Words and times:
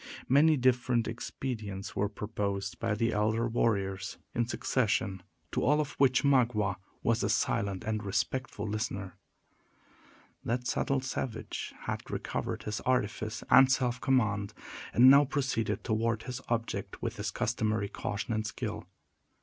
Many 0.27 0.57
different 0.57 1.07
expedients 1.07 1.95
were 1.95 2.09
proposed 2.09 2.79
by 2.79 2.95
the 2.95 3.13
elder 3.13 3.47
warriors, 3.47 4.17
in 4.33 4.47
succession, 4.47 5.21
to 5.51 5.63
all 5.63 5.79
of 5.79 5.91
which 5.99 6.23
Magua 6.23 6.77
was 7.03 7.21
a 7.21 7.29
silent 7.29 7.83
and 7.83 8.03
respectful 8.03 8.67
listener. 8.67 9.15
That 10.43 10.65
subtle 10.65 11.01
savage 11.01 11.75
had 11.81 12.01
recovered 12.09 12.63
his 12.63 12.79
artifice 12.81 13.43
and 13.51 13.71
self 13.71 14.01
command, 14.01 14.55
and 14.91 15.07
now 15.07 15.23
proceeded 15.23 15.83
toward 15.83 16.23
his 16.23 16.41
object 16.49 17.03
with 17.03 17.17
his 17.17 17.29
customary 17.29 17.87
caution 17.87 18.33
and 18.33 18.47
skill. 18.47 18.85